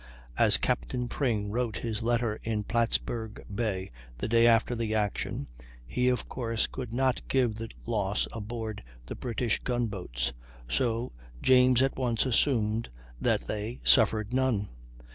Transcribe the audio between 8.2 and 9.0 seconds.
aboard